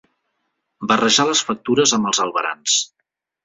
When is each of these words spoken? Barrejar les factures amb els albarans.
Barrejar 0.93 1.27
les 1.33 1.45
factures 1.51 1.95
amb 1.99 2.13
els 2.13 2.25
albarans. 2.27 2.83